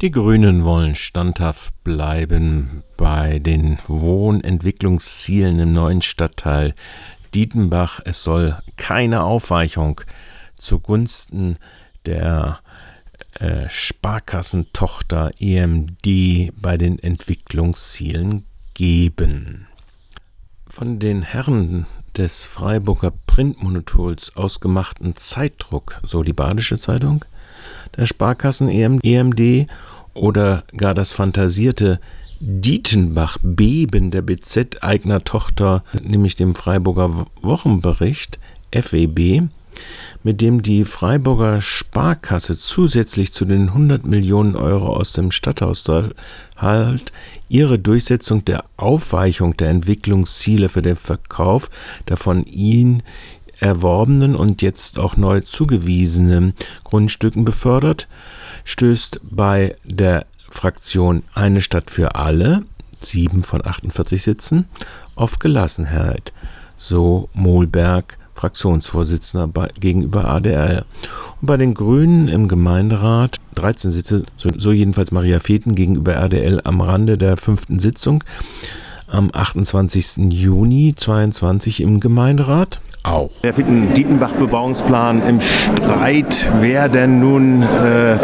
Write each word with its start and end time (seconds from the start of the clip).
Die 0.00 0.10
Grünen 0.10 0.64
wollen 0.64 0.94
standhaft 0.94 1.84
bleiben 1.84 2.84
bei 2.96 3.38
den 3.38 3.78
Wohnentwicklungszielen 3.86 5.58
im 5.58 5.72
neuen 5.72 6.00
Stadtteil 6.00 6.74
Dietenbach. 7.34 8.00
Es 8.06 8.24
soll 8.24 8.56
keine 8.78 9.24
Aufweichung 9.24 10.00
zugunsten 10.56 11.58
der 12.06 12.60
äh, 13.34 13.68
Sparkassentochter 13.68 15.32
EMD 15.38 16.52
bei 16.56 16.78
den 16.78 16.98
Entwicklungszielen 16.98 18.46
geben. 18.72 19.66
Von 20.66 20.98
den 20.98 21.20
Herren 21.20 21.84
des 22.16 22.46
Freiburger 22.46 23.12
Printmonopols 23.26 24.34
ausgemachten 24.34 25.14
Zeitdruck, 25.16 26.00
so 26.04 26.22
die 26.22 26.32
Badische 26.32 26.78
Zeitung, 26.78 27.26
der 27.96 28.06
Sparkassen 28.06 28.68
EMD 28.68 29.66
oder 30.14 30.64
gar 30.76 30.94
das 30.94 31.12
fantasierte 31.12 32.00
Dietenbach-Beben 32.40 34.10
der 34.10 34.22
BZ-Eigner 34.22 35.24
Tochter, 35.24 35.84
nämlich 36.02 36.36
dem 36.36 36.54
Freiburger 36.54 37.26
Wochenbericht 37.42 38.38
FWB, 38.72 39.42
mit 40.22 40.40
dem 40.40 40.62
die 40.62 40.84
Freiburger 40.84 41.60
Sparkasse 41.60 42.56
zusätzlich 42.56 43.32
zu 43.32 43.44
den 43.44 43.68
100 43.68 44.06
Millionen 44.06 44.56
Euro 44.56 44.94
aus 44.94 45.12
dem 45.12 45.30
Stadthaushalt 45.30 46.14
ihre 47.48 47.78
Durchsetzung 47.78 48.44
der 48.44 48.64
Aufweichung 48.76 49.56
der 49.56 49.70
Entwicklungsziele 49.70 50.68
für 50.68 50.82
den 50.82 50.96
Verkauf 50.96 51.70
der 52.08 52.16
von 52.16 52.44
ihnen 52.44 53.02
erworbenen 53.60 54.34
und 54.34 54.62
jetzt 54.62 54.98
auch 54.98 55.16
neu 55.16 55.40
zugewiesenen 55.40 56.54
Grundstücken 56.84 57.44
befördert, 57.44 58.08
stößt 58.64 59.20
bei 59.22 59.76
der 59.84 60.26
Fraktion 60.48 61.22
Eine 61.34 61.60
Stadt 61.60 61.90
für 61.90 62.14
alle, 62.16 62.62
sieben 63.00 63.44
von 63.44 63.64
48 63.64 64.22
Sitzen, 64.22 64.66
auf 65.14 65.38
Gelassenheit, 65.38 66.32
so 66.76 67.28
Mohlberg, 67.34 68.18
Fraktionsvorsitzender 68.34 69.68
gegenüber 69.78 70.24
ADL. 70.24 70.84
Und 71.40 71.46
bei 71.46 71.58
den 71.58 71.74
Grünen 71.74 72.28
im 72.28 72.48
Gemeinderat 72.48 73.36
13 73.54 73.90
Sitze, 73.90 74.24
so, 74.36 74.48
so 74.56 74.72
jedenfalls 74.72 75.12
Maria 75.12 75.40
Feten 75.40 75.74
gegenüber 75.74 76.14
RDL 76.14 76.60
am 76.64 76.80
Rande 76.80 77.18
der 77.18 77.36
fünften 77.36 77.78
Sitzung 77.78 78.24
am 79.06 79.30
28. 79.32 80.30
Juni 80.30 80.94
22 80.96 81.82
im 81.82 82.00
Gemeinderat 82.00 82.80
auch. 83.02 83.30
Der 83.42 83.52
Dietenbach-Bebauungsplan 83.52 85.22
im 85.26 85.40
Streit, 85.40 86.48
wer 86.60 86.88
denn 86.88 87.20
nun 87.20 87.62
äh, 87.62 88.18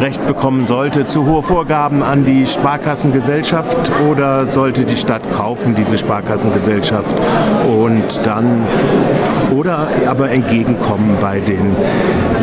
Recht 0.00 0.26
bekommen 0.26 0.66
sollte. 0.66 1.06
Zu 1.06 1.26
hohe 1.26 1.42
Vorgaben 1.42 2.02
an 2.02 2.24
die 2.24 2.46
Sparkassengesellschaft 2.46 3.90
oder 4.10 4.46
sollte 4.46 4.84
die 4.84 4.96
Stadt 4.96 5.22
kaufen, 5.32 5.74
diese 5.74 5.96
Sparkassengesellschaft 5.98 7.16
und 7.66 8.26
dann 8.26 8.62
oder 9.50 9.88
aber 10.06 10.30
entgegenkommen 10.30 11.16
bei 11.20 11.40
den 11.40 11.74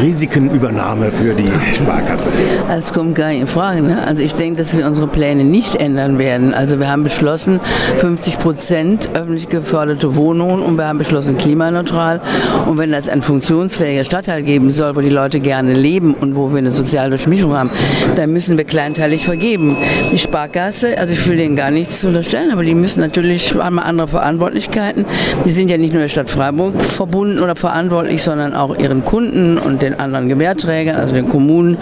Risikenübernahme 0.02 1.12
für 1.12 1.36
die 1.36 1.52
Sparkasse? 1.74 2.28
Das 2.68 2.92
kommt 2.92 3.16
gar 3.16 3.30
nicht 3.30 3.42
in 3.42 3.48
Frage. 3.48 3.82
Ne? 3.82 4.06
Also 4.06 4.24
ich 4.24 4.34
denke, 4.34 4.58
dass 4.60 4.76
wir 4.76 4.86
unsere 4.86 5.08
Pläne 5.08 5.44
nicht 5.44 5.76
ändern 5.76 6.18
werden. 6.18 6.54
Also 6.54 6.80
wir 6.80 6.90
haben 6.90 7.04
beschlossen 7.04 7.60
50 8.00 8.40
Prozent 8.40 9.10
öffentlich 9.14 9.50
geförderte 9.50 10.16
Wohnungen 10.16 10.64
und 10.64 10.78
wir 10.78 10.88
haben 10.88 10.98
beschlossen 10.98 11.38
Klimaneutral 11.38 11.75
klimaneutral. 11.76 12.22
Und 12.66 12.78
wenn 12.78 12.92
das 12.92 13.10
ein 13.10 13.22
funktionsfähiger 13.22 14.06
Stadtteil 14.06 14.44
geben 14.44 14.72
soll, 14.72 14.96
wo 14.96 15.02
die 15.02 15.10
Leute 15.10 15.40
gerne 15.40 15.74
leben 15.74 16.14
und 16.14 16.36
wo 16.36 16.52
wir 16.52 16.58
eine 16.58 16.72
soziale 16.72 17.10
Durchmischung 17.10 17.56
haben, 17.56 17.70
dann 18.16 18.32
müssen 18.32 18.58
wir 18.58 18.66
kleinteilig 18.66 19.26
vergeben. 19.26 19.76
Die 20.12 20.18
Sparkasse, 20.18 20.98
also 20.98 21.14
ich 21.14 21.28
will 21.28 21.38
denen 21.38 21.56
gar 21.56 21.72
nichts 21.72 22.04
unterstellen, 22.04 22.52
aber 22.52 22.64
die 22.64 22.76
müssen 22.76 23.02
natürlich, 23.02 23.54
haben 23.56 23.80
andere 23.80 24.08
Verantwortlichkeiten. 24.08 25.06
Die 25.46 25.52
sind 25.52 25.70
ja 25.70 25.78
nicht 25.78 25.94
nur 25.94 26.02
der 26.02 26.10
Stadt 26.10 26.30
Freiburg 26.30 26.82
verbunden 26.82 27.40
oder 27.40 27.56
verantwortlich, 27.56 28.22
sondern 28.22 28.54
auch 28.54 28.78
ihren 28.78 29.04
Kunden 29.04 29.58
und 29.58 29.82
den 29.82 30.00
anderen 30.00 30.30
Gewährträgern, 30.30 30.96
also 30.96 31.14
den 31.14 31.30
Kommunen. 31.30 31.78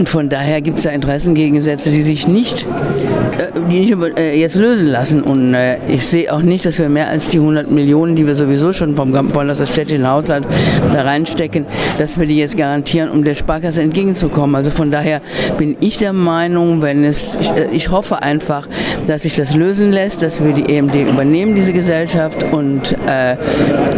Und 0.00 0.08
von 0.08 0.30
daher 0.30 0.62
gibt 0.62 0.78
es 0.78 0.84
da 0.84 0.90
Interessengegensätze, 0.92 1.90
die 1.90 2.00
sich 2.00 2.26
nicht, 2.26 2.66
äh, 3.36 3.50
die 3.70 3.80
nicht 3.80 4.16
äh, 4.16 4.34
jetzt 4.34 4.56
lösen 4.56 4.88
lassen. 4.88 5.22
Und 5.22 5.52
äh, 5.52 5.76
ich 5.88 6.06
sehe 6.06 6.32
auch 6.32 6.40
nicht, 6.40 6.64
dass 6.64 6.78
wir 6.78 6.88
mehr 6.88 7.08
als 7.08 7.28
die 7.28 7.36
100 7.36 7.70
Millionen, 7.70 8.16
die 8.16 8.26
wir 8.26 8.34
sowieso 8.34 8.72
schon 8.72 8.96
vom 8.96 9.12
wollen, 9.12 9.48
dass 9.48 9.58
das 9.58 9.68
städtische 9.68 10.08
Haushalt 10.08 10.46
da 10.90 11.02
reinstecken, 11.02 11.66
dass 11.98 12.18
wir 12.18 12.26
die 12.26 12.38
jetzt 12.38 12.56
garantieren, 12.56 13.10
um 13.10 13.24
der 13.24 13.34
Sparkasse 13.34 13.82
entgegenzukommen. 13.82 14.56
Also 14.56 14.70
von 14.70 14.90
daher 14.90 15.20
bin 15.58 15.76
ich 15.80 15.98
der 15.98 16.14
Meinung, 16.14 16.80
wenn 16.80 17.04
es, 17.04 17.36
ich, 17.38 17.52
ich 17.70 17.90
hoffe 17.90 18.22
einfach, 18.22 18.66
dass 19.06 19.24
sich 19.24 19.36
das 19.36 19.54
lösen 19.54 19.92
lässt, 19.92 20.22
dass 20.22 20.42
wir 20.42 20.54
die 20.54 20.74
EMD 20.74 20.94
übernehmen, 20.94 21.54
diese 21.54 21.74
Gesellschaft 21.74 22.42
und 22.52 22.96
äh, 23.06 23.36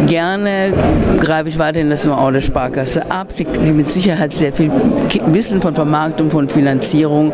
gerne 0.07 0.73
greife 1.21 1.47
ich 1.47 1.57
weiterhin 1.57 1.89
das 1.89 2.03
Know-how 2.03 2.33
der 2.33 2.41
Sparkasse 2.41 3.09
ab, 3.09 3.29
die, 3.39 3.45
die 3.45 3.71
mit 3.71 3.87
Sicherheit 3.87 4.33
sehr 4.35 4.51
viel 4.51 4.69
wissen 5.27 5.61
von 5.61 5.73
Vermarktung, 5.73 5.92
von 6.31 6.49
Finanzierung 6.49 7.31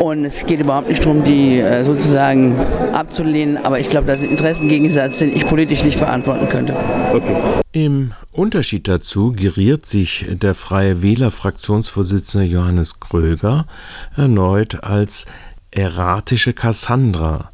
und 0.00 0.24
es 0.24 0.44
geht 0.44 0.58
überhaupt 0.58 0.88
nicht 0.88 1.04
darum, 1.04 1.22
die 1.22 1.60
äh, 1.60 1.84
sozusagen 1.84 2.56
abzulehnen, 2.92 3.58
aber 3.58 3.78
ich 3.78 3.90
glaube, 3.90 4.08
das 4.08 4.22
ist 4.22 4.24
ein 4.24 4.30
Interessengegensatz, 4.32 5.18
den 5.18 5.34
ich 5.34 5.46
politisch 5.46 5.84
nicht 5.84 5.98
verantworten 5.98 6.48
könnte. 6.48 6.74
Okay. 7.12 7.36
Im 7.70 8.12
Unterschied 8.32 8.88
dazu 8.88 9.32
geriert 9.32 9.86
sich 9.86 10.26
der 10.28 10.54
Freie 10.54 11.02
Wähler-Fraktionsvorsitzende 11.02 12.44
Johannes 12.44 12.98
Kröger 12.98 13.66
erneut 14.16 14.82
als 14.82 15.26
erratische 15.70 16.54
Kassandra 16.54 17.50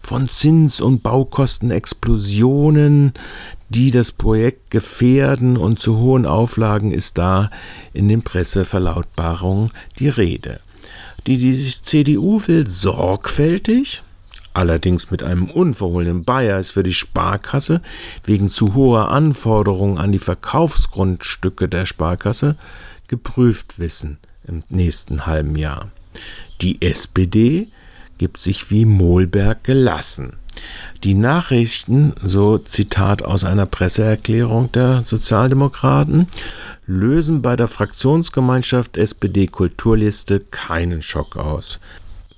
von 0.00 0.28
Zins- 0.28 0.80
und 0.80 1.02
Baukostenexplosionen, 1.02 3.12
die 3.68 3.90
das 3.90 4.12
Projekt 4.12 4.70
gefährden 4.70 5.56
und 5.56 5.78
zu 5.78 5.98
hohen 5.98 6.26
Auflagen 6.26 6.92
ist 6.92 7.18
da 7.18 7.50
in 7.92 8.08
den 8.08 8.22
Presseverlautbarungen 8.22 9.70
die 9.98 10.08
Rede. 10.08 10.60
Die, 11.26 11.36
die 11.36 11.54
CDU 11.54 12.40
will 12.46 12.68
sorgfältig, 12.68 14.02
allerdings 14.54 15.10
mit 15.10 15.22
einem 15.22 15.50
unverhohlenen 15.50 16.24
Bias 16.24 16.70
für 16.70 16.82
die 16.82 16.94
Sparkasse 16.94 17.82
wegen 18.24 18.48
zu 18.48 18.74
hoher 18.74 19.10
Anforderungen 19.10 19.98
an 19.98 20.12
die 20.12 20.18
Verkaufsgrundstücke 20.18 21.68
der 21.68 21.84
Sparkasse 21.84 22.56
geprüft 23.08 23.78
wissen 23.78 24.18
im 24.46 24.62
nächsten 24.70 25.26
halben 25.26 25.56
Jahr. 25.56 25.90
Die 26.62 26.80
SPD 26.80 27.68
gibt 28.18 28.38
sich 28.38 28.70
wie 28.70 28.84
Mohlberg 28.84 29.64
gelassen. 29.64 30.36
Die 31.04 31.14
Nachrichten, 31.14 32.14
so 32.22 32.58
Zitat 32.58 33.22
aus 33.22 33.44
einer 33.44 33.66
Presseerklärung 33.66 34.72
der 34.72 35.04
Sozialdemokraten, 35.04 36.26
lösen 36.86 37.42
bei 37.42 37.54
der 37.54 37.68
Fraktionsgemeinschaft 37.68 38.96
SPD 38.96 39.46
Kulturliste 39.46 40.40
keinen 40.40 41.02
Schock 41.02 41.36
aus. 41.36 41.78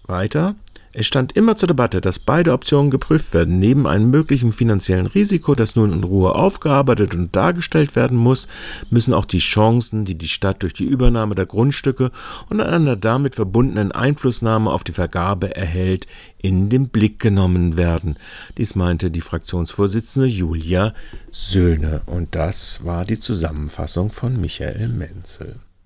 Weiter, 0.06 0.54
es 0.92 1.06
stand 1.06 1.36
immer 1.36 1.56
zur 1.56 1.68
Debatte, 1.68 2.00
dass 2.00 2.18
beide 2.18 2.52
Optionen 2.52 2.90
geprüft 2.90 3.32
werden. 3.32 3.60
Neben 3.60 3.86
einem 3.86 4.10
möglichen 4.10 4.50
finanziellen 4.50 5.06
Risiko, 5.06 5.54
das 5.54 5.76
nun 5.76 5.92
in 5.92 6.02
Ruhe 6.02 6.34
aufgearbeitet 6.34 7.14
und 7.14 7.34
dargestellt 7.36 7.94
werden 7.94 8.18
muss, 8.18 8.48
müssen 8.90 9.14
auch 9.14 9.24
die 9.24 9.38
Chancen, 9.38 10.04
die 10.04 10.16
die 10.16 10.26
Stadt 10.26 10.64
durch 10.64 10.72
die 10.72 10.84
Übernahme 10.84 11.36
der 11.36 11.46
Grundstücke 11.46 12.10
und 12.48 12.60
einer 12.60 12.96
damit 12.96 13.36
verbundenen 13.36 13.92
Einflussnahme 13.92 14.70
auf 14.70 14.82
die 14.82 14.92
Vergabe 14.92 15.54
erhält, 15.54 16.08
in 16.38 16.70
den 16.70 16.88
Blick 16.88 17.20
genommen 17.20 17.76
werden. 17.76 18.16
Dies 18.58 18.74
meinte 18.74 19.12
die 19.12 19.20
Fraktionsvorsitzende 19.20 20.26
Julia 20.26 20.92
Söhne. 21.30 22.00
Und 22.06 22.34
das 22.34 22.84
war 22.84 23.04
die 23.04 23.20
Zusammenfassung 23.20 24.10
von 24.10 24.40
Michael 24.40 24.88
Menzel. 24.88 25.60